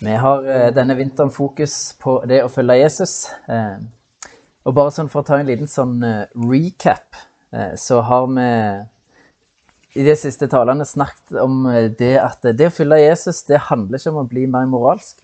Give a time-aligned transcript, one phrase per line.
[0.00, 3.14] Vi har eh, denne vinteren fokus på det å følge Jesus.
[3.50, 3.80] Eh,
[4.68, 7.24] og bare sånn for å ta en liten sånn eh, recap,
[7.80, 8.42] så har vi
[9.96, 11.62] i de siste talene snakket om
[11.96, 15.22] det at det å følge Jesus, det handler ikke om å bli mer moralsk.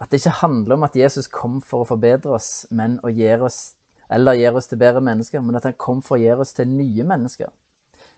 [0.00, 3.44] At det ikke handler om at Jesus kom for å forbedre oss, men å gjøre
[3.50, 3.60] oss,
[4.08, 6.72] eller gjøre oss til bedre mennesker, men at han kom for å gjøre oss til
[6.72, 7.52] nye mennesker.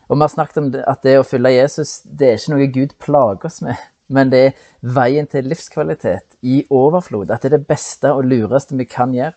[0.07, 2.95] Og vi har snakket om at det å følge Jesus, det er ikke noe Gud
[3.03, 4.57] plager oss med men det er
[4.97, 7.31] veien til livskvalitet i overflod.
[7.31, 9.37] At det er det beste og lureste vi kan gjøre.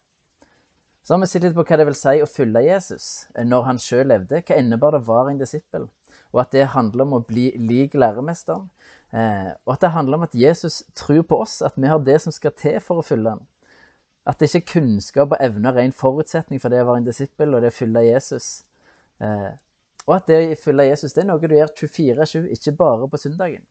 [1.03, 3.79] Så har vi sett litt på hva det vil si å følge Jesus når han
[3.81, 4.39] sjøl levde.
[4.39, 5.89] Hva innebar det å være en disippel?
[6.31, 8.69] Og at det handler om å bli lik læremesteren.
[9.11, 12.21] Eh, og at det handler om at Jesus tror på oss, at vi har det
[12.23, 13.43] som skal til for å følge ham.
[14.25, 17.09] At det ikke er kunnskap og evne er en forutsetning for det å være en
[17.09, 18.49] disippel og det å følge Jesus.
[19.19, 19.51] Eh,
[20.07, 23.19] og at det å følge Jesus det er noe du gjør 24-7, ikke bare på
[23.19, 23.67] søndagen.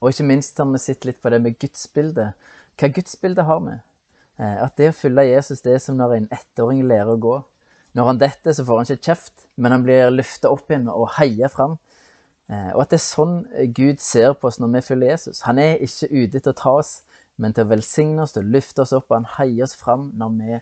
[0.00, 2.50] Og ikke minst har vi sett litt på det med gudsbildet.
[2.80, 3.76] Hva gudsbilde har vi?
[4.40, 7.36] Eh, at det å følge Jesus det er som når en ettåring lærer å gå.
[7.98, 11.10] Når han detter, så får han ikke kjeft, men han blir løfta opp igjen og
[11.18, 11.76] heier fram.
[12.50, 13.36] Eh, og at det er sånn
[13.76, 15.44] Gud ser på oss når vi følger Jesus.
[15.46, 16.96] Han er ikke ute til å ta oss,
[17.40, 20.10] men til å velsigne oss, til å løfte oss opp, og han heier oss fram
[20.18, 20.60] når vi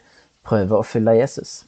[0.49, 1.61] prøver å følge Jesus.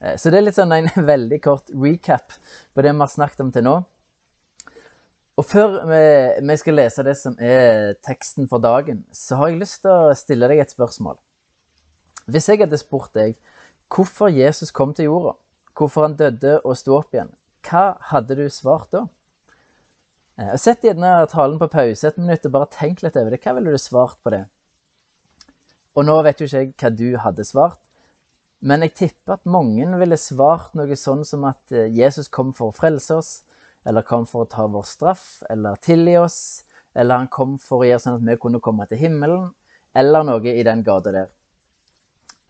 [0.00, 2.36] Eh, så det er litt sånn en veldig kort recap
[2.74, 3.76] på det vi har snakket om til nå.
[5.36, 9.82] Og før vi, skal lese det som er teksten for dagen, så har jeg lyst
[9.84, 11.18] til å stille deg et spørsmål.
[12.26, 13.36] Hvis jeg hadde spurt deg
[13.92, 15.36] hvorfor Jesus kom til jorda,
[15.76, 17.34] hvorfor han døde og sto opp igjen,
[17.68, 19.04] hva hadde du svart da?
[20.40, 23.42] Eh, sett gjerne talen på pause et minutt og bare tenk litt over det.
[23.44, 24.46] Hva ville du svart på det?
[25.96, 27.80] Og nå vet jo ikke jeg hva du hadde svart,
[28.64, 32.72] men jeg tipper at mange ville svart noe sånn som at eh, Jesus kom for
[32.72, 33.32] å frelse oss,
[33.86, 36.38] eller kom for å ta vår straff, eller tilgi oss,
[36.96, 39.52] eller han kom for å gjøre sånn at vi kunne komme til himmelen,
[39.96, 41.34] eller noe i den gata der.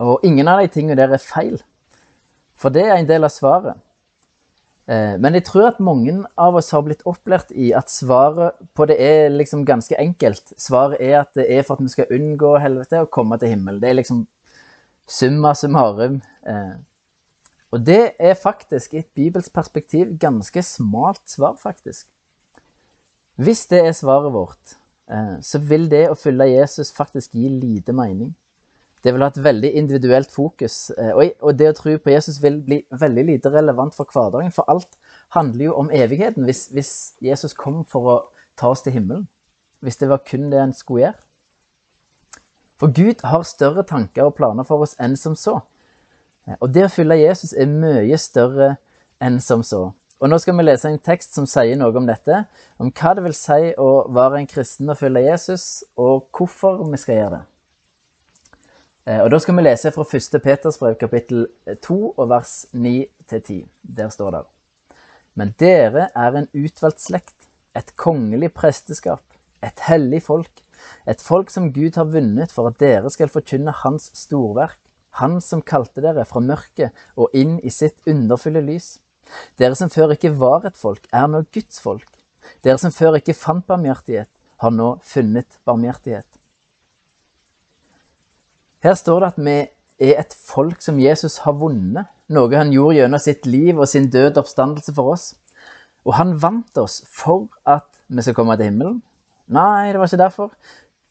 [0.03, 1.59] Og ingen av de tingene der er feil,
[2.57, 3.83] for det er en del av svaret.
[4.87, 8.87] Eh, men jeg tror at mange av oss har blitt opplært i at svaret på
[8.87, 10.55] det er liksom ganske enkelt.
[10.63, 13.81] Svaret er at det er for at vi skal unngå helvete og komme til himmelen.
[13.83, 14.25] Det er liksom
[15.11, 16.21] summa summarum.
[17.75, 22.09] Og det er faktisk i et bibelsk perspektiv ganske smalt svar, faktisk.
[23.37, 24.77] Hvis det er svaret vårt,
[25.11, 28.35] eh, så vil det å følge Jesus faktisk gi lite mening.
[29.05, 32.63] Det vil ha et veldig individuelt fokus, eh, og det å tro på Jesus vil
[32.63, 34.53] bli veldig lite relevant for hverdagen.
[34.53, 34.97] For alt
[35.29, 38.17] handler jo om evigheten, hvis, hvis Jesus kom for å
[38.57, 39.29] ta oss til himmelen.
[39.81, 41.23] Hvis det var kun det han skulle gjøre.
[42.77, 45.61] For Gud har større tanker og planer for oss enn som så.
[46.61, 48.77] Og det å følge Jesus er mye større
[49.23, 49.89] enn som så.
[50.17, 52.45] Og nå skal vi lese en tekst som sier noe om dette,
[52.81, 57.01] om hva det vil si å være en kristen og følge Jesus, og hvorfor vi
[57.01, 57.43] skal gjøre det.
[59.07, 60.39] Eh, og Da skal vi lese fra 1.
[60.43, 61.49] Peters brev kapittel
[61.85, 63.67] 2 og vers 9-10.
[63.83, 64.45] Der står det
[65.35, 69.23] Men dere er en utvalgt slekt, et kongelig presteskap,
[69.63, 70.65] et hellig folk,
[71.07, 74.81] et folk som Gud har vunnet for at dere skal forkynne Hans storverk
[75.21, 78.97] han som kalte dere fra mørket og inn i sitt underfulle lys.
[79.59, 82.09] Dere som før ikke var et folk, er nå Guds folk.
[82.63, 84.31] Dere som før ikke fant barmhjertighet,
[84.63, 86.29] har nå funnet barmhjertighet.
[88.85, 89.57] Her står det at vi
[90.07, 94.09] er et folk som Jesus har vunnet, noe han gjorde gjennom sitt liv og sin
[94.13, 95.31] død oppstandelse for oss.
[96.07, 99.01] Og han vant oss for at vi skal komme til himmelen.
[99.51, 100.53] Nei, det var ikke derfor.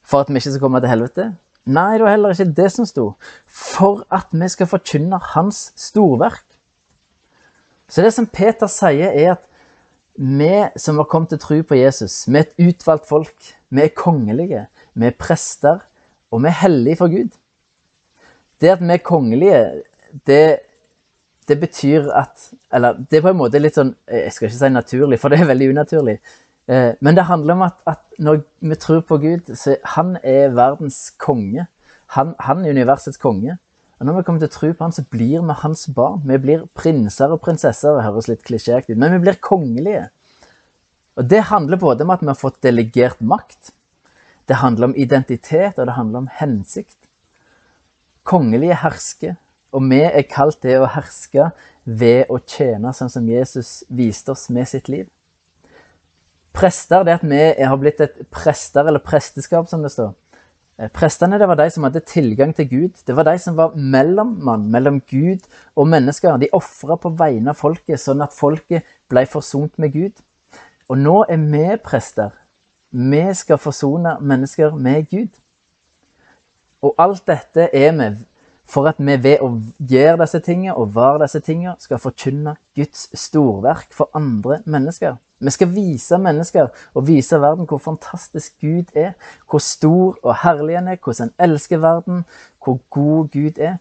[0.05, 1.25] For at vi ikke skal komme til helvete.
[1.65, 3.05] Nei, det var heller ikke det som sto.
[3.49, 6.43] For at vi skal forkynne hans storverk.
[7.89, 9.47] Så det som Peter sier, er at
[10.15, 13.97] vi som har kommet til tro på Jesus, vi er et utvalgt folk, vi er
[13.97, 15.81] kongelige, vi er prester,
[16.31, 17.33] og vi er hellige for Gud.
[18.61, 19.59] Det at vi er kongelige,
[20.27, 20.59] det,
[21.47, 24.69] det betyr at Eller det er på en måte litt sånn Jeg skal ikke si
[24.71, 26.15] naturlig, for det er veldig unaturlig.
[26.67, 30.55] Eh, men det handler om at, at, når vi tror på Gud, så han er
[30.57, 31.67] verdens konge.
[32.17, 33.57] Han, han er universets konge.
[33.99, 36.25] Og når vi kommer til å tro på han, så blir vi hans barn.
[36.27, 37.95] Vi blir prinser og prinsesser.
[37.95, 40.09] Det høres litt klisjéaktig ut, men vi blir kongelige.
[41.15, 43.71] Og Det handler både om at vi har fått delegert makt,
[44.45, 46.97] det handler om identitet, og det handler om hensikt.
[48.23, 49.37] Kongelige hersker,
[49.73, 51.49] og vi er kalt det å herske
[51.83, 55.07] ved å tjene sånn som Jesus viste oss med sitt liv.
[56.55, 60.13] Prester, det at vi har blitt et prester, eller presteskap, som det står.
[60.79, 63.01] Eh, prestene det var de som hadde tilgang til Gud.
[63.07, 65.43] Det var de som var mellommann mellom Gud
[65.75, 66.37] og mennesker.
[66.37, 70.23] De ofra på vegne av folket, sånn at folket ble forsont med Gud.
[70.89, 72.31] Og nå er vi prester.
[72.91, 75.29] vi skal forsone mennesker med Gud.
[76.81, 78.15] Og alt dette er vi
[78.65, 79.49] for at vi ved å
[79.79, 85.17] gjøre disse tingene og være disse tingene, skal forkynne Guds storverk for andre mennesker.
[85.39, 89.13] Vi skal vise mennesker og vise verden hvor fantastisk Gud er,
[89.49, 92.23] hvor stor og herlig han er, hvordan han elsker verden,
[92.63, 93.77] hvor god Gud er.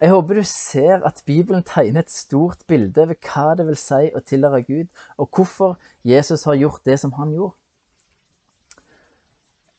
[0.00, 4.10] Jeg håper du ser at Bibelen tegner et stort bilde over hva det vil si
[4.12, 7.56] å tilhøre Gud, og hvorfor Jesus har gjort det som han gjorde.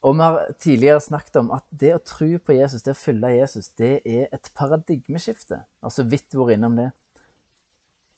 [0.01, 3.33] Og vi har tidligere snakket om at det å tro på Jesus, det å følge
[3.37, 5.63] Jesus, det er et paradigmeskifte.
[5.83, 6.91] Altså vidt vært innom det.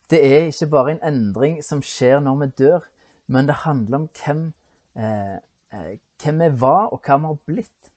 [0.10, 2.88] Det er ikke bare en endring som skjer når vi dør,
[3.30, 4.42] men det handler om hvem,
[4.98, 5.38] eh,
[5.74, 7.92] eh, hvem vi var, og hva vi har blitt.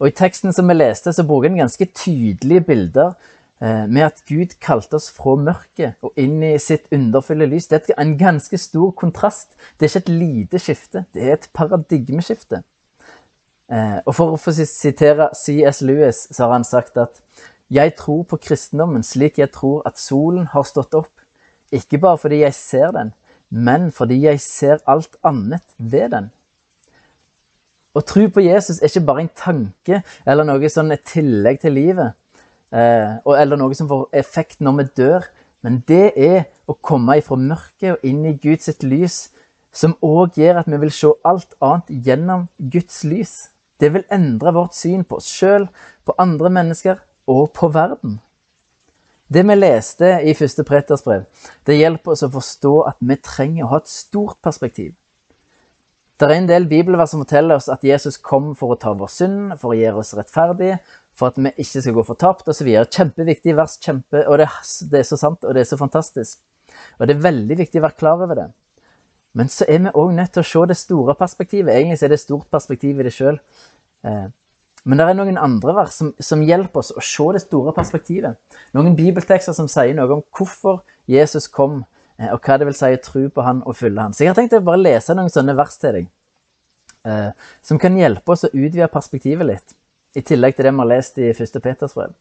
[0.00, 3.12] Og I teksten som vi leste, så bruker en ganske tydelige bilder
[3.60, 7.68] eh, med at Gud kalte oss fra mørket og inn i sitt underfulle lys.
[7.70, 9.52] Det er en ganske stor kontrast.
[9.78, 12.64] Det er ikke et lite skifte, det er et paradigmeskifte.
[13.72, 15.84] Eh, og For å få sitere C.S.
[15.86, 17.22] Lewis så har han sagt at
[17.70, 21.12] jeg tror på kristendommen slik jeg tror at solen har stått opp.
[21.72, 23.12] Ikke bare fordi jeg ser den,
[23.50, 26.30] men fordi jeg ser alt annet ved den.
[27.92, 31.76] Å tro på Jesus er ikke bare en tanke eller noe sånn et tillegg til
[31.76, 32.16] livet,
[32.72, 35.28] eh, eller noe som får effekt når vi dør,
[35.62, 39.28] men det er å komme ifra mørket og inn i Guds lys,
[39.72, 43.34] som òg gjør at vi vil se alt annet gjennom Guds lys.
[43.80, 45.68] Det vil endre vårt syn på oss sjøl,
[46.04, 48.20] på andre mennesker og på verden.
[49.32, 51.22] Det vi leste i første Preters brev,
[51.66, 54.92] det hjelper oss å forstå at vi trenger å ha et stort perspektiv.
[56.20, 59.10] Det er en del bibelvers som forteller oss at Jesus kom for å ta vår
[59.10, 60.76] synd, for å gjøre oss rettferdige,
[61.18, 62.68] for at vi ikke skal gå fortapt osv.
[62.68, 64.48] Kjempeviktig vers, kjempe, og det,
[64.90, 66.42] det, er så sant og det er så fantastisk.
[66.98, 68.46] Og Det er veldig viktig å være klar over det.
[69.38, 71.74] Men så er vi òg nødt til å se det store perspektivet.
[71.74, 73.40] Egentlig er det et stort perspektiv i det sjøl.
[74.84, 78.38] Men det er noen andre vers som, som, hjelper oss å se det store perspektivet.
[78.74, 80.80] Noen bibeltekster som sier noe om hvorfor
[81.10, 81.84] Jesus kom,
[82.18, 84.16] eh, og hva det vil si å tro på han og følge han.
[84.16, 86.10] Så jeg har tenkt å bare lese noen sånne vers til deg,
[87.06, 87.30] eh,
[87.62, 89.78] som kan hjelpe oss å utvide perspektivet litt.
[90.18, 91.62] I tillegg til det vi har lest i 1.
[91.62, 92.18] Peters brev.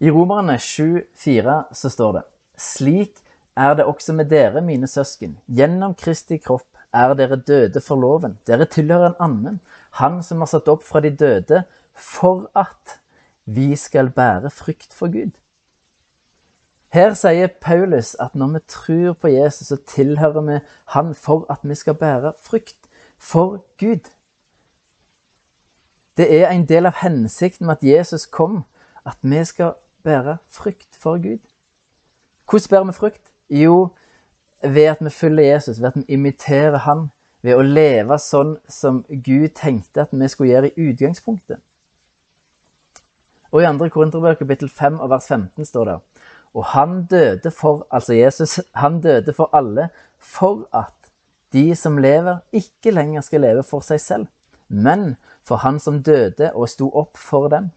[0.00, 2.24] I Romerne 7,4 så står det
[2.60, 3.20] Slik
[3.56, 5.36] er det også med dere, mine søsken.
[5.48, 8.38] Gjennom Kristi kropp er dere døde for loven.
[8.46, 9.58] Dere tilhører en annen,
[10.00, 11.64] han som har satt opp fra de døde,
[11.94, 12.98] for at
[13.44, 15.36] vi skal bære frykt for Gud.
[16.94, 20.58] Her sier Paulus at når vi tror på Jesus, så tilhører vi
[20.94, 22.88] han for at vi skal bære frykt
[23.18, 24.10] for Gud.
[26.16, 28.64] Det er en del av hensikten med at Jesus kom,
[29.06, 31.42] at vi skal bære frykt for Gud.
[32.50, 33.22] Hvordan bærer vi frykt?
[33.50, 33.90] Jo,
[34.62, 37.10] ved at vi følger Jesus, ved at vi imiterer han,
[37.42, 41.60] ved å leve sånn som Gud tenkte at vi skulle gjøre i utgangspunktet.
[43.52, 43.88] Og I 2.
[43.94, 45.96] Korinterbøker kapittel 5 og vers 15 står det
[46.56, 49.88] Og han døde for, altså Jesus, han døde for alle
[50.18, 50.92] for at
[51.52, 54.26] de som lever, ikke lenger skal leve for seg selv,
[54.68, 55.14] men
[55.46, 57.70] for han som døde og sto opp for dem.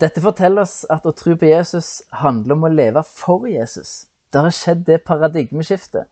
[0.00, 4.07] Dette forteller oss at å tro på Jesus handler om å leve for Jesus.
[4.32, 6.06] Det har skjedd det paradigmeskiftet.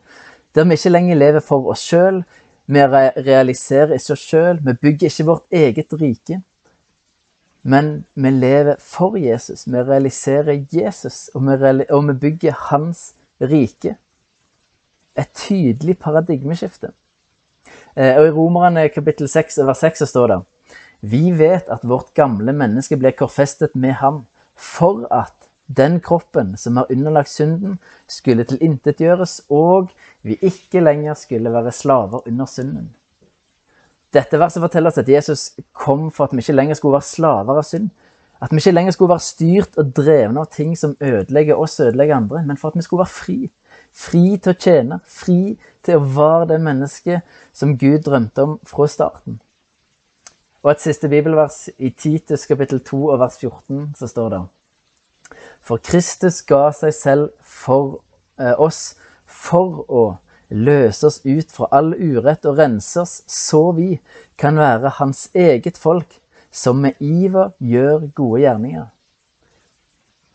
[0.55, 2.23] Der vi ikke lenger lever for oss sjøl,
[2.67, 6.41] vi realiserer ikke oss sjøl, vi bygger ikke vårt eget rike.
[7.63, 9.67] Men vi lever for Jesus.
[9.67, 13.97] Vi realiserer Jesus, og vi, bygger hans rike.
[15.19, 16.93] Et tydelig paradigmeskifte.
[17.97, 20.41] Eh, og I Romerne kapittel 6 vers 6 står det
[21.01, 25.36] Vi vet at vårt gamle menneske ble korfestet med ham for at
[25.67, 29.91] den kroppen som er underlagt synden, skulle tilintetgjøres, og
[30.23, 32.95] vi ikke lenger skulle være slaver under synden.
[34.15, 37.59] Dette verset forteller oss at Jesus kom for at vi ikke lenger skulle være slaver
[37.59, 37.91] av synd.
[38.41, 41.91] At vi ikke lenger skulle være styrt og drevne av ting som ødelegger oss og
[41.91, 43.39] ødelegger andre, men for at vi skulle være fri.
[43.97, 48.87] Fri til å tjene, fri til å være det mennesket som Gud drømte om fra
[48.93, 49.41] starten.
[50.63, 54.45] Og et siste bibelvers i Titus kapittel 2 og vers 14 så står det
[55.61, 58.01] for Kristus ga seg selv for
[58.41, 60.05] eh, oss for å
[60.49, 63.97] løse oss ut fra all urett og rense oss, så vi
[64.39, 68.87] kan være hans eget folk, som med iver gjør gode gjerninger.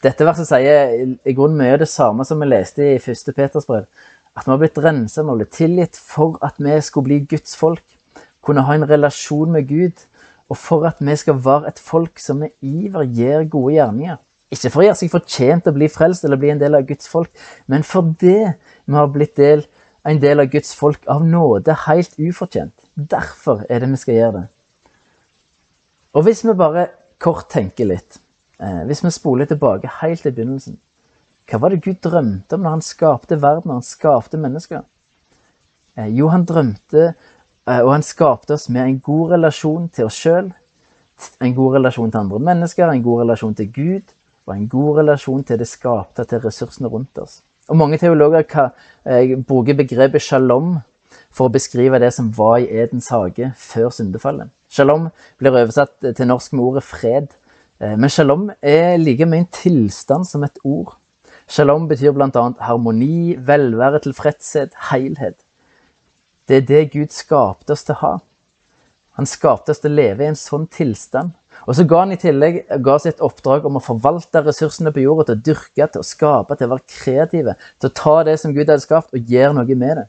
[0.01, 3.31] Dette verset sier i grunnen mye av det samme som vi leste i 1.
[3.37, 3.87] Peters brev.
[4.37, 7.53] At vi har blitt renset, vi har blitt tilgitt for at vi skulle bli Guds
[7.57, 7.83] folk.
[8.41, 9.97] Kunne ha en relasjon med Gud,
[10.49, 14.17] og for at vi skal være et folk som med iver gjør gode gjerninger.
[14.51, 16.87] Ikke for å gjøre seg fortjent til å bli frelst eller bli en del av
[16.87, 17.31] Guds folk,
[17.71, 19.63] men fordi vi har blitt del
[20.03, 22.73] en del av Guds folk av nåde, helt ufortjent.
[22.95, 24.45] Derfor er det vi skal gjøre det.
[26.17, 26.87] Og hvis vi bare
[27.21, 28.17] kort tenker litt,
[28.59, 30.79] eh, hvis vi spoler tilbake helt til begynnelsen
[31.49, 34.83] Hva var det Gud drømte om når han skapte verden, når han skapte mennesker?
[35.97, 37.13] Eh, jo, han drømte,
[37.67, 40.51] eh, og han skapte oss med en god relasjon til oss sjøl,
[41.41, 44.13] en god relasjon til andre mennesker, en god relasjon til Gud
[44.47, 47.41] og en god relasjon til det skapte, til ressursene rundt oss.
[47.69, 48.71] Og Mange teologer kan,
[49.05, 50.81] eh, bruker begrepet shalom
[51.31, 54.49] for å beskrive det som var i Edens hage før syndefallet.
[54.69, 57.27] Shalom blir oversatt til norsk med ordet fred,
[57.79, 60.95] eh, men shalom er like mye en tilstand som et ord.
[61.47, 62.53] Shalom betyr bl.a.
[62.59, 65.35] harmoni, velvære, tilfredshet, helhet.
[66.47, 68.19] Det er det Gud skapte oss til å ha.
[69.19, 71.33] Han skapte oss til å leve i en sånn tilstand.
[71.67, 75.27] Og så ga han i tillegg ga et oppdrag om å forvalte ressursene på jorda,
[75.29, 77.57] til å dyrke, til å skape, til å være kreative.
[77.79, 80.07] Til å ta det som Gud hadde skapt, og gjøre noe med det.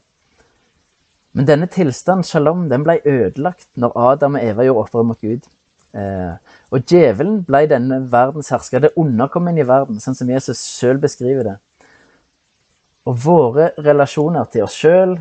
[1.33, 5.45] Men denne tilstanden, shalom, den ble ødelagt når Adam og Eva gjorde opprør mot Gud.
[5.93, 6.33] Eh,
[6.73, 8.81] og djevelen ble denne verdens hersker.
[8.81, 11.55] Det underkom inn i verden, sånn som Jesus sjøl beskriver det.
[13.09, 15.17] Og våre relasjoner til oss sjøl,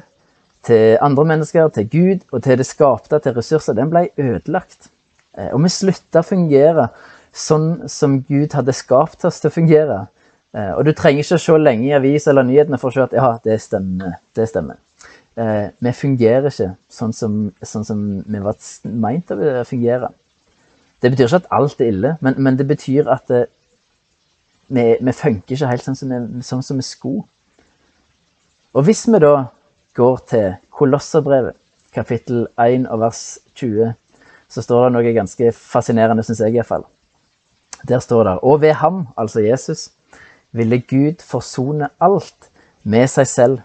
[0.65, 4.93] til andre mennesker, til Gud og til det skapte, til ressurser, den ble ødelagt.
[5.39, 6.89] Eh, og vi slutta å fungere
[7.33, 10.01] sånn som Gud hadde skapt oss til å fungere.
[10.53, 13.07] Eh, og du trenger ikke å se lenge i avis eller nyhetene for å se
[13.07, 14.19] at ja, det stemmer.
[14.37, 14.81] Det stemmer.
[15.41, 20.13] Eh, vi fungerer ikke sånn som, sånn som vi var meint å fungere.
[21.01, 23.47] Det betyr ikke at alt er ille, men, men det betyr at det,
[24.69, 27.25] vi, vi funker ikke helt sånn som, vi, sånn som vi skulle.
[28.77, 29.49] Og hvis vi da
[29.97, 31.57] går til Kolosserbrevet,
[31.93, 33.25] kapittel 1 og vers
[33.61, 33.97] 20,
[34.53, 36.85] så står det noe ganske fascinerende, syns jeg iallfall.
[37.89, 39.91] Der står det Og ved ham, altså Jesus,
[40.53, 42.51] ville Gud forsone alt
[42.85, 43.59] med seg selv,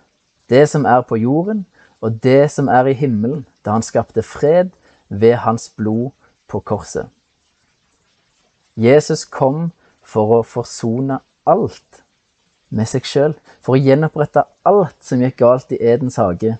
[0.50, 1.66] det som er på jorden,
[2.02, 4.70] og det som er i himmelen, da han skapte fred
[5.10, 6.12] ved hans blod
[6.48, 7.10] på korset.
[8.78, 9.72] Jesus kom
[10.06, 12.04] for å forsone alt
[12.70, 16.58] med seg sjøl, for å gjenopprette alt som gikk galt i Edens hage.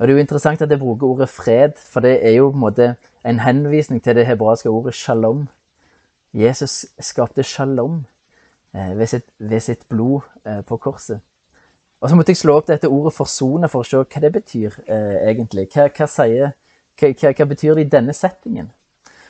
[0.00, 2.56] Og Det er jo interessant at jeg bruker ordet fred, for det er jo på
[2.56, 5.42] en måte en henvisning til det hebraiske ordet shalom.
[6.32, 8.06] Jesus skapte shalom
[8.74, 11.20] eh, ved, sitt, ved sitt, blod eh, på korset.
[12.00, 14.78] Og Så måtte jeg slå opp dette ordet 'forsone' for å se hva det betyr
[14.86, 15.68] eh, egentlig.
[15.68, 16.54] Hva, hva, sier,
[16.96, 18.72] hva, hva, betyr det i denne settingen?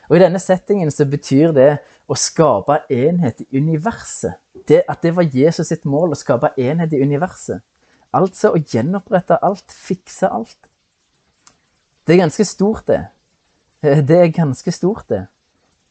[0.08, 4.38] Og I denne settingen så betyr det å skape enhet i universet.
[4.68, 7.62] Det, at det var Jesus sitt mål, å skape enhet i universet.
[8.16, 10.58] Altså å gjenopprette alt, fikse alt.
[12.06, 13.04] Det er ganske stort, det.
[13.80, 15.26] Det er ganske stort, det.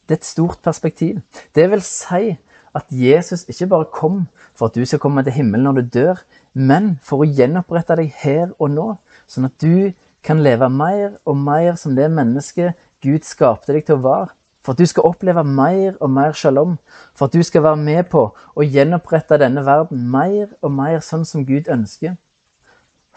[0.08, 1.22] Det er et stort perspektiv.
[1.56, 2.36] Det vil si
[2.76, 4.24] at Jesus ikke bare kom
[4.58, 6.22] for at du skal komme til himmelen når du dør,
[6.54, 8.88] men for å gjenopprette deg her og nå,
[9.30, 9.94] sånn at du
[10.26, 14.34] kan leve mer og mer som det mennesket Gud skapte deg til å være.
[14.62, 16.78] For at du skal oppleve mer og mer shalom.
[17.16, 21.26] For at du skal være med på å gjenopprette denne verden mer og mer sånn
[21.28, 22.18] som Gud ønsker.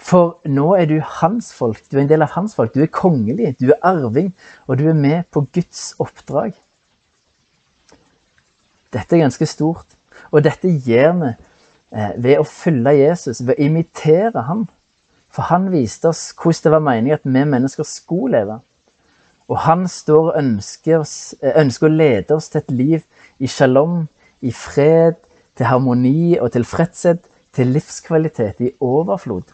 [0.03, 1.83] For nå er du hans folk.
[1.91, 2.75] Du er en del av hans folk.
[2.75, 4.33] Du er kongelig, du er arving,
[4.67, 6.55] og du er med på Guds oppdrag.
[8.93, 9.87] Dette er ganske stort,
[10.31, 14.67] og dette gjør vi eh, ved å følge Jesus, ved å imitere ham.
[15.33, 18.59] For han viste oss hvordan det var meningen at vi mennesker skulle leve.
[19.49, 21.03] Og han står og ønsker,
[21.43, 23.03] eh, ønsker å lede oss til et liv
[23.39, 24.09] i shalom,
[24.43, 25.15] i fred,
[25.57, 29.45] til harmoni og tilfredshet, til livskvalitet i overflod.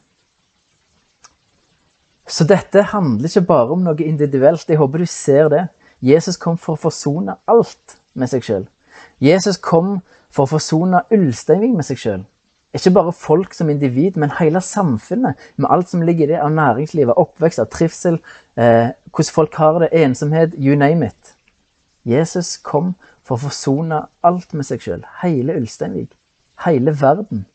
[2.28, 4.68] Så dette handler ikke bare om noe individuelt.
[4.68, 5.66] Jeg håper du ser det.
[6.04, 8.66] Jesus kom for å forsone alt med seg sjøl.
[9.20, 12.26] Jesus kom for å forsone Ulsteinvik med seg sjøl.
[12.76, 15.38] Ikke bare folk som individ, men hele samfunnet.
[15.56, 18.20] Med alt som ligger i det av næringslivet, oppvekst, av trivsel,
[18.56, 21.34] eh, hvordan folk har det, ensomhet, you name it.
[22.04, 22.94] Jesus kom
[23.24, 25.04] for å forsone alt med seg sjøl.
[25.22, 26.12] Hele Ulsteinvik.
[26.64, 27.46] Hele verden.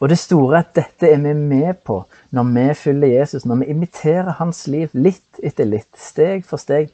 [0.00, 2.02] Og det store er at dette er vi med på
[2.36, 6.90] når vi følger Jesus, når vi imiterer hans liv litt etter litt, steg for steg.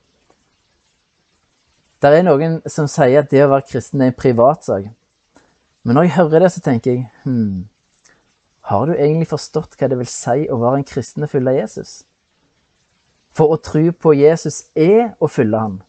[2.02, 4.90] Det er noen som sier at det å være kristen er en privatsak.
[5.82, 7.68] Men når jeg hører det, så tenker jeg hmm,
[8.70, 11.94] Har du egentlig forstått hva det vil si å være en kristen og følge Jesus?
[13.32, 15.80] For å tro på Jesus er å følge ham.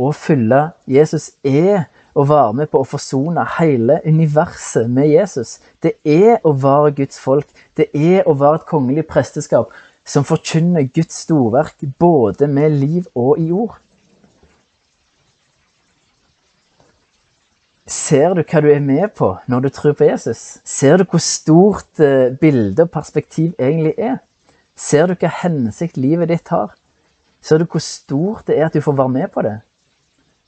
[0.00, 0.60] Å følge
[0.90, 1.84] Jesus er
[2.14, 5.58] å være med på å forsone hele universet med Jesus.
[5.82, 7.50] Det er å være Guds folk.
[7.76, 9.74] Det er å være et kongelig presteskap
[10.06, 13.76] som forkynner Guds storverk både med liv og i ord.
[17.84, 20.56] Ser du hva du er med på når du tror på Jesus?
[20.64, 24.22] Ser du hvor stort eh, bilde og perspektiv egentlig er?
[24.76, 26.72] Ser du hva hensikt livet ditt har?
[27.44, 29.58] Ser du hvor stort det er at du får være med på det?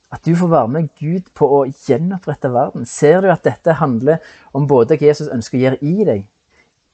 [0.09, 2.87] At du får være med Gud på å gjenopprette verden.
[2.89, 4.23] Ser du at dette handler
[4.57, 6.25] om både hva Jesus ønsker å gjøre i deg,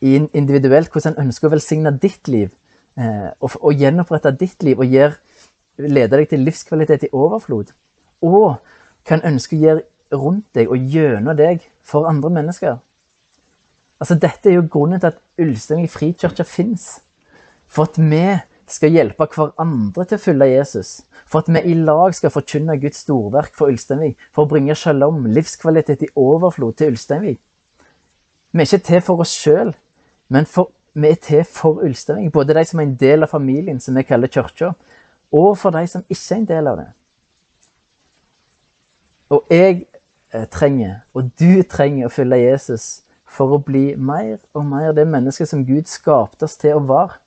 [0.03, 2.51] individuelt, hvordan han ønsker å velsigne ditt liv,
[2.99, 7.71] eh, og, gjenopprette ditt liv og lede deg til livskvalitet i overflod,
[8.25, 12.79] og hva han ønsker å gjøre rundt deg og gjennom deg for andre mennesker.
[14.01, 16.97] Altså, dette er jo grunnen til at Ulsteinvik frikirke fins.
[17.71, 18.25] For at vi
[18.69, 20.91] skal hjelpe hverandre til å følge Jesus.
[21.29, 24.17] For at vi i lag skal forkynne Guds storverk for Ulsteinvik.
[24.35, 27.39] For å bringe shalom, livskvalitet i overflod til Ulsteinvik.
[28.53, 29.71] Vi er ikke til for oss sjøl,
[30.29, 32.33] men for, vi er til for Ulsteinvik.
[32.35, 34.73] Både de som er en del av familien, som vi kaller kirka,
[35.33, 36.89] og for de som ikke er en del av det.
[39.33, 39.85] Og jeg
[40.51, 45.49] trenger, og du trenger å følge Jesus for å bli mer og mer det mennesket
[45.49, 47.19] som Gud skapte oss til å være.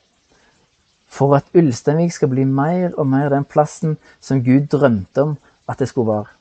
[1.16, 5.36] For at Ulsteinvik skal bli mer og mer den plassen som Gud drømte om
[5.68, 6.32] at det skulle være.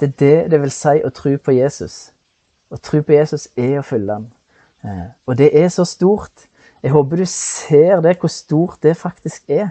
[0.00, 1.96] Det er det det vil si å tro på Jesus.
[2.72, 4.30] Å tro på Jesus er å følge ham.
[4.82, 6.48] Eh, og det er så stort.
[6.82, 9.70] Jeg håper du ser det, hvor stort det faktisk er.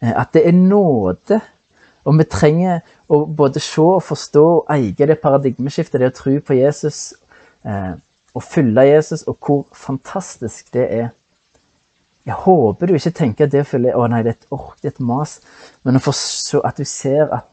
[0.00, 1.40] Eh, at det er nåde
[2.06, 6.36] og vi trenger å både se og forstå og eie det paradigmeskiftet, det å tro
[6.40, 7.14] på Jesus
[7.66, 7.94] eh,
[8.36, 11.08] og følge Jesus, og hvor fantastisk det er.
[12.26, 14.74] Jeg håper du ikke tenker at det å følge å nei, det er et ork,
[14.82, 15.38] det er et mas,
[15.86, 17.48] men at du ser at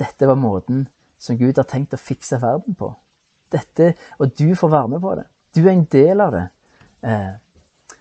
[0.00, 0.86] dette var måten
[1.20, 2.90] som Gud har tenkt å fikse verden på.
[3.52, 5.26] Dette, Og du får være med på det.
[5.54, 6.46] Du er en del av det.
[7.04, 7.32] Eh,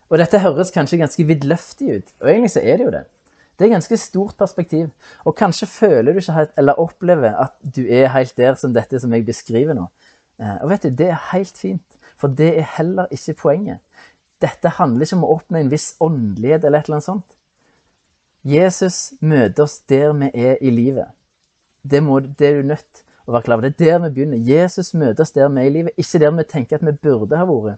[0.10, 3.04] og dette høres kanskje ganske vidløftig ut, og egentlig så er det jo det.
[3.62, 4.88] Det er ganske stort perspektiv.
[5.22, 8.98] Og kanskje føler du ikke helt, eller opplever at du er helt der som dette
[9.00, 9.84] som jeg beskriver nå.
[10.42, 11.86] Eh, og vet du, Det er helt fint,
[12.18, 13.86] for det er heller ikke poenget.
[14.42, 17.38] Dette handler ikke om å oppnå en viss åndelighet eller et eller annet sånt.
[18.42, 21.14] Jesus møter oss der vi er i livet.
[21.84, 23.70] Det, må, det er du nødt å være klar over.
[23.70, 24.42] Det er der vi begynner.
[24.42, 27.38] Jesus møter oss der vi er i livet, ikke der vi tenker at vi burde
[27.38, 27.78] ha vært.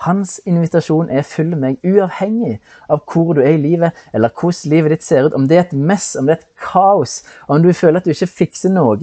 [0.00, 4.90] Hans invitasjon er 'følg meg', uavhengig av hvor du er i livet, eller hvordan livet
[4.90, 5.34] ditt ser ut.
[5.34, 8.10] Om det er et mess, om det er et kaos, om du føler at du
[8.10, 8.96] ikke fikser noe.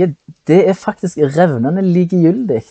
[0.47, 2.63] Det er faktisk revnende likegyldig.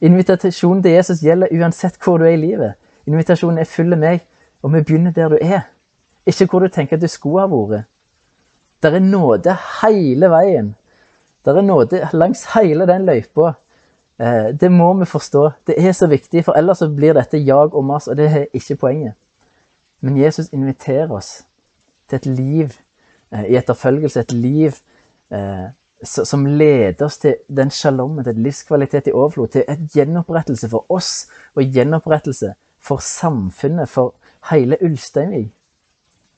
[0.00, 2.74] Invitasjonen til Jesus gjelder uansett hvor du er i livet.
[3.06, 4.26] Invitasjonen er 'følg meg',
[4.62, 5.60] og vi begynner der du er.
[6.26, 7.84] Ikke hvor du tenker at du skulle ha vært.
[8.82, 10.74] Der er nåde hele veien.
[11.44, 13.52] Der er nåde langs hele den løypa.
[14.20, 15.50] Eh, det må vi forstå.
[15.66, 18.46] Det er så viktig, for ellers så blir dette jag og mas, og det er
[18.52, 19.14] ikke poenget.
[20.00, 21.44] Men Jesus inviterer oss
[22.08, 22.74] til et liv
[23.32, 24.72] eh, i etterfølgelse, et liv
[25.30, 25.70] eh,
[26.04, 31.28] som leder oss til den shalommen, til livskvalitet i overflod, til et gjenopprettelse for oss
[31.54, 34.14] og gjenopprettelse for samfunnet, for
[34.50, 35.52] hele Ulsteinvik.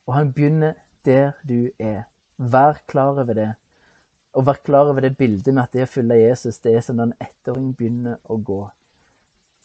[0.07, 2.03] Og han begynner der du er.
[2.37, 3.55] Vær klar over det.
[4.35, 6.97] Å være klar over det bildet med at det å følge Jesus, det er som
[6.99, 8.63] når en ettåring begynner å gå.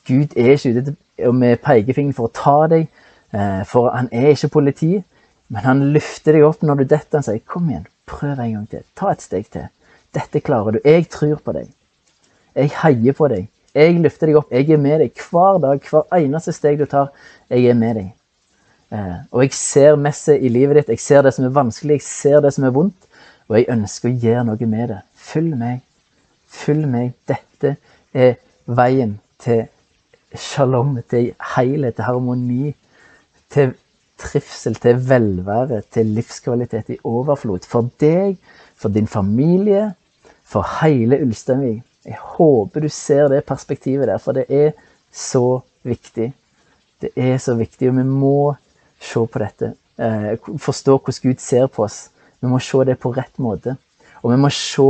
[0.06, 2.88] Gud er ikke ute med pekefingeren for å ta deg,
[3.34, 5.04] eh, for han er ikke politi.
[5.50, 7.18] Men han løfter deg opp når du detter.
[7.18, 8.84] Han sier 'kom igjen, prøv en gang til.
[8.96, 9.68] Ta et steg til.
[10.14, 10.80] Dette klarer du.
[10.86, 11.68] Jeg tror på deg.
[12.56, 13.48] Jeg heier på deg.
[13.74, 14.52] Jeg løfter deg opp.
[14.52, 15.82] Jeg er med deg hver dag.
[15.82, 17.12] Hver eneste steg du tar,
[17.50, 18.14] jeg er med deg.
[18.92, 20.90] Eh, og jeg ser messet i livet ditt.
[20.90, 22.00] Jeg ser det som er vanskelig.
[22.00, 22.96] Jeg ser det som er vondt.
[23.50, 25.00] Og jeg ønsker å gjøre noe med det.
[25.30, 25.82] Følg meg.
[26.54, 27.14] Følg meg.
[27.28, 27.76] Dette
[28.14, 28.38] er
[28.70, 29.66] veien til
[30.38, 32.74] shalom, til helhet, til harmoni,
[33.50, 33.74] til
[34.20, 37.66] trivsel, til velvære, til livskvalitet i overflod.
[37.70, 38.38] For deg,
[38.78, 39.94] for din familie,
[40.46, 41.84] for hele Ulsteinvik.
[42.06, 44.72] Jeg håper du ser det perspektivet der, for det er
[45.12, 46.32] så viktig.
[47.02, 48.54] Det er så viktig, og vi må
[49.02, 49.74] se på dette.
[50.00, 52.10] Eh, forstå hvordan Gud ser på oss.
[52.40, 53.76] Vi må se det på rett måte.
[54.24, 54.90] Og vi må se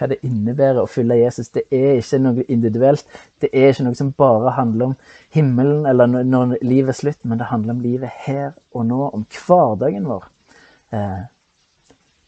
[0.00, 1.50] hva det innebærer å følge Jesus.
[1.52, 3.04] Det er ikke noe individuelt.
[3.40, 4.94] Det er ikke noe som bare handler om
[5.34, 9.26] himmelen eller når livet er slutt, men det handler om livet her og nå, om
[9.44, 10.26] hverdagen vår.
[10.96, 11.20] Eh,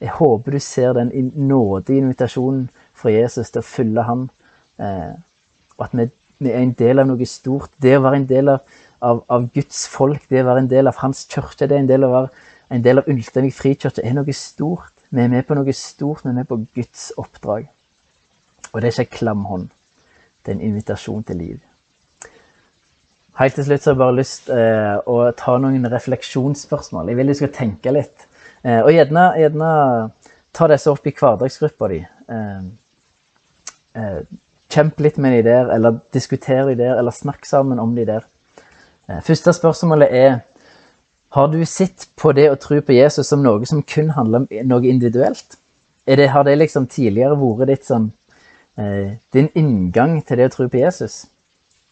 [0.03, 1.13] jeg håper du ser den
[1.49, 2.67] nådige invitasjonen
[2.99, 4.27] fra Jesus til å følge ham,
[4.83, 5.13] eh,
[5.79, 7.71] og at vi, er en del av noe stort.
[7.83, 8.65] Det å være en del av,
[9.01, 12.07] av, Guds folk, det å være en del av hans kirke, det er en del
[12.07, 14.93] av å være en del av Ulsteinvik frikirke er noe stort.
[15.13, 17.69] Vi er med på noe stort, vi er med på Guds oppdrag.
[18.73, 19.69] Og det er ikke en klam hånd.
[20.43, 21.61] Det er en invitasjon til liv.
[23.39, 27.09] Helt til slutt så har jeg bare lyst eh, å ta noen refleksjonsspørsmål.
[27.09, 28.29] Jeg vil du skal tenke litt.
[28.65, 29.73] Eh, og gjerne, gjerne,
[30.53, 32.01] ta disse opp i hverdagsgruppa di.
[32.03, 32.71] Eh,
[33.95, 34.21] Eh,
[34.73, 38.25] kjemp litt med de der, eller diskuter de der, eller snakk sammen om de der.
[39.09, 40.39] Eh, første spørsmålet er
[41.33, 44.49] har du sett på det å tro på Jesus som noe som kun handler om
[44.69, 45.57] noe individuelt?
[46.05, 48.11] Det, har det liksom tidligere vært ditt sånn,
[48.77, 51.23] eh, din inngang til det å tro på Jesus?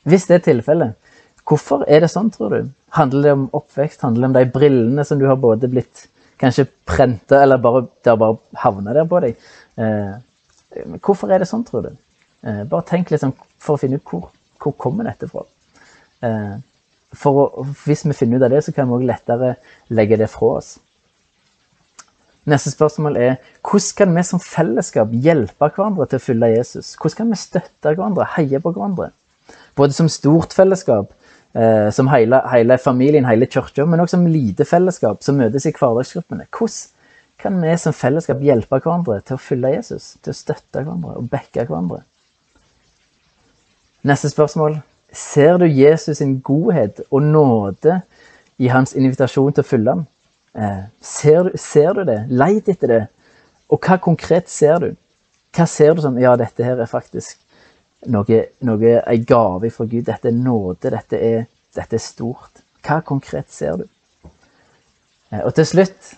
[0.05, 1.17] Hvis det er tilfellet,
[1.49, 2.71] hvorfor er det sånn, tror du?
[2.99, 4.05] Handler det om oppvekst?
[4.05, 6.07] Handler det om de brillene som du har både blitt
[6.41, 9.51] kanskje prenta, eller bare, det har bare havna der på deg?
[9.81, 10.15] Eh,
[11.01, 11.95] hvorfor er det sånn, tror du?
[12.45, 14.29] Eh, bare tenk litt sånn for å finne ut hvor,
[14.61, 15.49] hvor kommer dette fra.
[16.29, 16.59] Eh,
[17.17, 19.55] for å, hvis vi finner ut av det, så kan vi òg lettere
[19.91, 20.77] legge det fra oss.
[22.49, 23.33] Neste spørsmål er
[23.67, 26.95] hvordan kan vi som fellesskap hjelpe hverandre til å følge Jesus?
[26.97, 29.11] Hvordan kan vi støtte hverandre, heie på hverandre?
[29.79, 31.13] Både som stort fellesskap,
[31.55, 35.75] eh, som hele, hele, familien, hele kirka, men også som lite fellesskap som møtes i
[35.77, 36.49] hverdagsgruppene.
[36.57, 36.97] Hvordan
[37.41, 40.15] kan vi som fellesskap hjelpe hverandre til å følge Jesus?
[40.25, 42.03] Til å støtte hverandre og backe hverandre?
[44.09, 44.81] Neste spørsmål
[45.13, 48.01] Ser du Jesus sin godhet og nåde
[48.59, 50.07] i hans invitasjon til å følge ham?
[50.55, 52.21] Eh, ser, du, ser du det?
[52.31, 53.01] Leit etter det.
[53.71, 54.91] Og hva konkret ser du?
[55.57, 57.39] Hva ser du som Ja, dette her er faktisk
[58.07, 60.07] noe, noe en gave fra Gud.
[60.07, 60.95] Dette er nåde.
[60.95, 61.45] Dette er,
[61.75, 62.63] dette er stort.
[62.87, 63.87] Hva konkret ser du?
[65.33, 66.15] Eh, og til slutt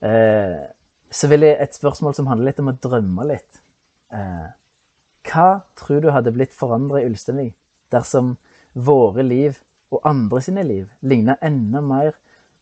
[0.00, 0.64] eh,
[1.12, 3.64] så vil jeg et spørsmål som handler litt om å drømme litt.
[4.10, 5.48] Hva
[5.78, 7.59] tror du hadde blitt forandra i Ulsteinvik
[7.92, 8.36] dersom
[8.74, 9.58] våre liv
[9.90, 12.12] og andre sine liv ligner enda mer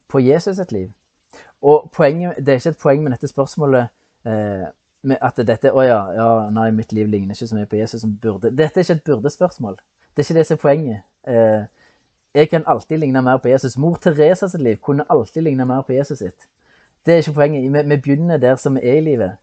[0.09, 0.91] på Jesus sitt liv.
[1.63, 3.89] Og poenget, Det er ikke et poeng med dette spørsmålet
[4.25, 4.67] eh,
[5.03, 8.01] med at dette Å ja, ja, nei, mitt liv ligner ikke så mye på Jesus
[8.01, 8.51] som burde.
[8.51, 9.77] Dette er ikke et burde-spørsmål.
[10.15, 11.03] Det er ikke det som er poenget.
[11.29, 11.67] Eh,
[12.35, 13.77] jeg kan alltid ligne mer på Jesus.
[13.79, 16.49] Mor Teresa sitt liv kunne alltid ligne mer på Jesus sitt.
[17.07, 17.63] Det er ikke poenget.
[17.63, 19.39] Vi, vi begynner der som vi er i livet.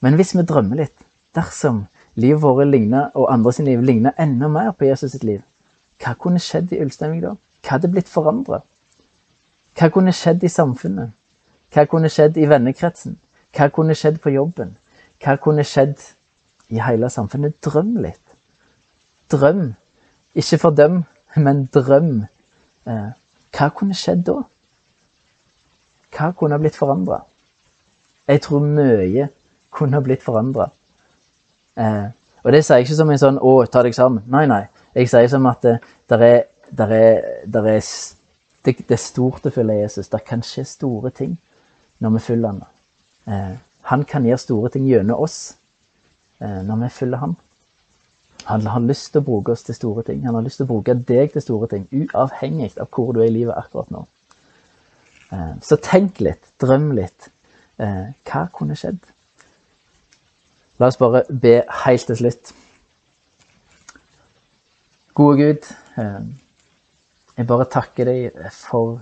[0.00, 0.96] Men hvis vi drømmer litt,
[1.34, 5.42] dersom livet vårt ligner, og andre sin liv ligner enda mer på Jesus sitt liv.
[6.02, 7.34] Hva kunne skjedd i Ulsteinvik da?
[7.62, 8.60] Hva hadde blitt forandra?
[9.76, 11.12] Hva kunne skjedd i samfunnet?
[11.72, 13.18] Hva kunne skjedd i vennekretsen?
[13.56, 14.76] Hva kunne skjedd på jobben?
[15.22, 16.00] Hva kunne skjedd
[16.72, 17.56] i hele samfunnet?
[17.64, 18.22] Drøm litt.
[19.32, 19.74] Drøm.
[20.34, 21.02] Ikke fordøm,
[21.36, 22.26] men drøm.
[22.86, 23.08] Eh,
[23.56, 24.40] hva kunne skjedd da?
[26.16, 27.22] Hva kunne blitt forandra?
[28.28, 29.28] Jeg tror mye
[29.70, 30.70] kunne blitt forandra.
[31.76, 32.06] Eh,
[32.44, 34.22] og det sier jeg ikke som en sånn 'å, ta deg sammen'.
[34.26, 34.66] Nei, nei.
[34.94, 37.80] Jeg sier som at det, der er, der er, der er
[38.66, 40.08] det, det, er stort å følge Jesus.
[40.08, 41.36] Det kan skje store ting
[42.02, 42.62] når vi følger han.
[43.26, 43.56] Eh,
[43.90, 45.56] han kan gjøre store ting gjennom oss
[46.40, 47.36] eh, når vi følger ham.
[48.46, 50.24] Han har lyst til å bruke oss til store ting.
[50.26, 53.30] Han har lyst til å bruke deg til store ting, uavhengig av hvor du er
[53.30, 54.04] i livet akkurat nå.
[55.34, 57.30] Eh, så tenk litt, drøm litt.
[57.82, 59.00] Eh, hva kunne skjedd?
[60.78, 62.52] La oss bare be helt til slutt.
[65.16, 66.24] Gode Gud, eh,
[67.36, 69.00] jeg bare takker deg for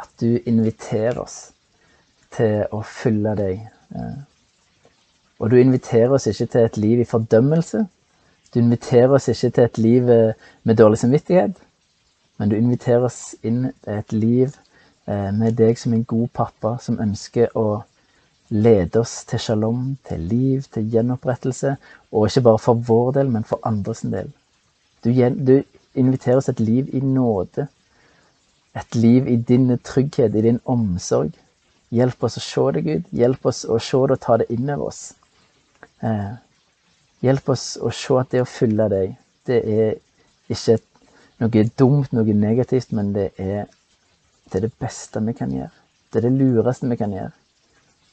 [0.00, 1.38] at du inviterer oss
[2.36, 3.62] til å følge deg.
[3.96, 4.18] Eh,
[5.40, 7.86] og du inviterer oss ikke til et liv i fordømmelse.
[8.52, 11.56] Du inviterer oss ikke til et liv eh, med dårlig samvittighet,
[12.36, 14.60] men du inviterer oss inn til et liv
[15.04, 17.82] med deg som en god pappa som ønsker å
[18.54, 21.76] lede oss til shalom, til liv, til gjenopprettelse.
[22.12, 24.30] Og ikke bare for vår del, men for andres del.
[25.04, 25.62] Du, du
[25.94, 27.66] inviterer oss et liv i nåde.
[28.74, 31.34] Et liv i din trygghet, i din omsorg.
[31.94, 33.12] Hjelp oss å se det, Gud.
[33.14, 35.02] Hjelp oss å se det og ta det inn over oss.
[36.02, 36.32] Eh,
[37.26, 39.14] hjelp oss å se at det å følge deg,
[39.46, 39.94] det er
[40.50, 40.78] ikke
[41.42, 43.70] noe dumt, noe negativt, men det er,
[44.50, 45.72] det er det beste vi kan gjøre.
[46.10, 47.32] Det er det lureste vi kan gjøre.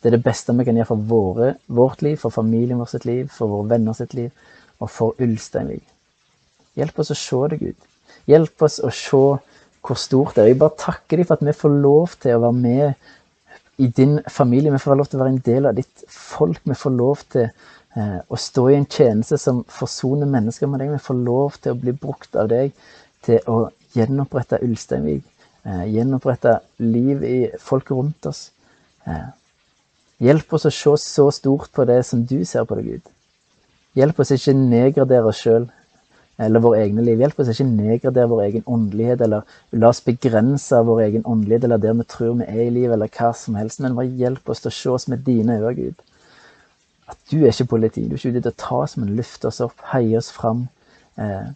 [0.01, 3.05] Det er det beste vi kan gjøre for våre, vårt liv, for familien vår sitt
[3.05, 4.31] liv, for våre venner sitt liv,
[4.81, 5.85] og for Ulsteinvik.
[6.79, 7.89] Hjelp oss å se det, Gud.
[8.31, 9.23] Hjelp oss å se
[9.81, 10.51] hvor stort det er.
[10.51, 14.19] Jeg bare takker deg for at vi får lov til å være med i din
[14.29, 14.73] familie.
[14.73, 16.61] Vi får lov til å være en del av ditt folk.
[16.69, 20.93] Vi får lov til eh, å stå i en tjeneste som forsoner mennesker med deg.
[20.95, 22.73] Vi får lov til å bli brukt av deg
[23.25, 23.59] til å
[23.97, 25.25] gjenopprette Ulsteinvik.
[25.65, 28.47] Eh, gjenopprette liv i folk rundt oss.
[29.05, 29.29] Eh,
[30.21, 33.13] Hjelp oss å se så stort på det som du ser på det, Gud.
[33.97, 35.65] Hjelp oss ikke nedgradere oss sjøl
[36.41, 37.19] eller våre egne liv.
[37.21, 41.81] Hjelp oss ikke nedgradere vår egen åndelighet, eller la oss begrense vår egen åndelighet, eller
[41.81, 43.81] der vi tror vi er i livet, eller hva som helst.
[43.83, 46.05] Men bare hjelp oss til å se oss med dine øyne, Gud.
[47.11, 48.07] At du er ikke politi.
[48.07, 50.65] Du er ikke ute til å ta oss, men løfte oss opp, heie oss fram.
[51.19, 51.51] Eh,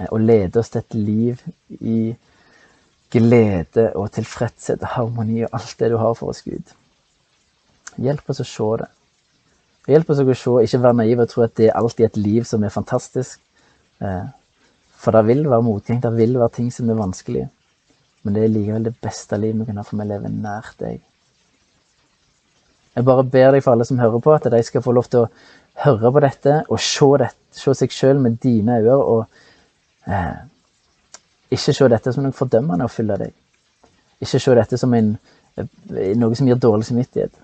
[0.00, 1.42] eh, og lede oss til et liv
[1.80, 1.98] i
[3.12, 6.72] glede og tilfredshet og harmoni og alt det du har for oss, Gud.
[8.00, 8.90] Hjelp oss å se det.
[9.92, 12.46] Hjelp oss å se, ikke være naive og tro at det er alltid et liv
[12.48, 13.40] som er fantastisk.
[14.00, 14.26] Eh,
[15.02, 17.48] for det vil være motgang, det vil være ting som er vanskelig.
[18.22, 21.00] Men det er likevel det beste livet vi kan ha, for vi lever nær deg.
[22.92, 25.24] Jeg bare ber deg for alle som hører på, at de skal få lov til
[25.24, 25.30] å
[25.82, 30.42] høre på dette og se, dette, se seg sjøl med dine øyne, og eh,
[31.50, 33.32] ikke se dette som noe fordømmende å fylle deg.
[34.22, 35.16] Ikke se dette som en,
[35.56, 37.41] eh, noe som gir dårlig samvittighet.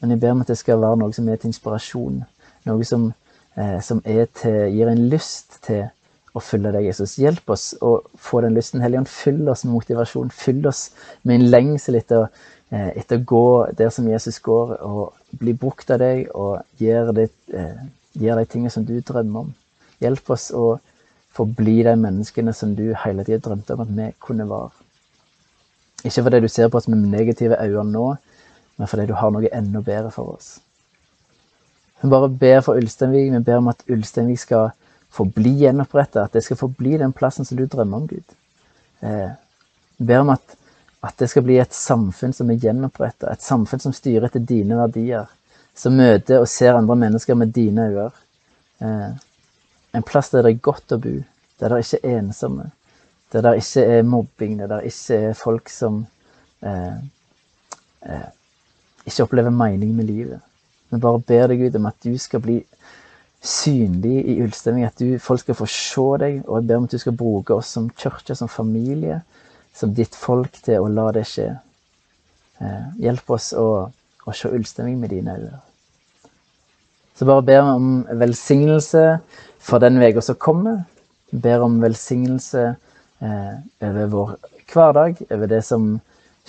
[0.00, 2.20] Men jeg ber om at det skal være noe som er til inspirasjon.
[2.68, 3.10] Noe som,
[3.56, 5.88] eh, som til, gir en lyst til
[6.34, 7.16] å følge deg, Jesus.
[7.18, 8.82] Hjelp oss å få den lysten.
[8.82, 10.30] Helligånd, fyll oss med motivasjon.
[10.34, 10.90] Fyll oss
[11.22, 12.28] med en lengsel etter,
[12.70, 17.14] eh, etter å gå der som Jesus går, og bli brukt av deg og gjøre
[17.14, 17.82] de, eh,
[18.16, 19.54] gjør de tingene som du drømmer om.
[20.00, 20.80] Hjelp oss å
[21.34, 24.70] forbli de menneskene som du hele tida drømte om at vi kunne være.
[26.04, 28.16] Ikke fordi du ser på oss med negative øyne nå,
[28.80, 30.54] men fordi du har noe enda bedre for oss.
[32.00, 33.26] Vi bare ber for Ulsteinvik.
[33.34, 34.70] Vi ber om at Ulsteinvik skal
[35.12, 38.32] forbli gjenoppretta, at det skal forbli den plassen som du drømmer om, Gud.
[39.04, 39.28] Eh,
[39.98, 40.56] ber om at,
[41.04, 44.80] at, det skal bli et samfunn som er gjenoppretta, et samfunn som styrer etter dine
[44.80, 45.28] verdier,
[45.76, 48.08] som møter og ser andre mennesker med dine øyne.
[48.80, 49.08] Eh,
[49.92, 51.18] en plass der det er godt å bo,
[51.60, 52.70] der det ikke er ensomme,
[53.32, 56.06] der det ikke er mobbing, der det ikke er folk som
[56.64, 57.00] eh,
[58.08, 58.28] eh,
[59.06, 60.40] ikke opplever mening med livet.
[60.90, 62.58] Vi bare ber deg, Gud, om at du skal bli
[63.40, 66.42] synlig i Ulsteinvik, at du, folk skal få se deg.
[66.46, 69.20] Og jeg ber om at du skal bruke oss som kirke, som familie,
[69.76, 71.48] som ditt folk, til å la det skje.
[72.60, 73.68] Eh, hjelp oss å,
[74.26, 75.62] å se Ulsteinvik med dine øyne.
[77.16, 77.88] Så bare ber vi om
[78.20, 79.04] velsignelse
[79.60, 80.84] for den uka som kommer.
[81.30, 82.62] Ber om velsignelse
[83.20, 84.30] eh, over vår
[84.72, 85.98] hverdag, over det som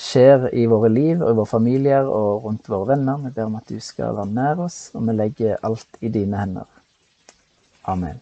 [0.01, 3.21] skjer i våre liv og i våre familier og rundt våre venner.
[3.27, 6.41] Vi ber om at du skal være nær oss, og vi legger alt i dine
[6.41, 6.67] hender.
[7.91, 8.19] Amen.